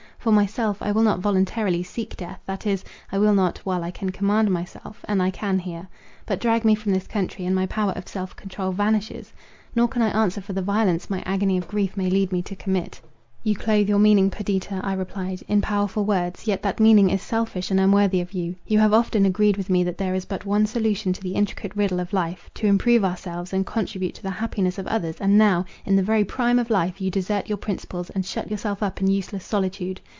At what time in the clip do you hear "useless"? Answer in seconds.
29.07-29.43